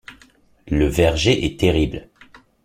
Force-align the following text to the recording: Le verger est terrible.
Le 0.67 0.87
verger 0.87 1.45
est 1.45 1.59
terrible. 1.59 2.09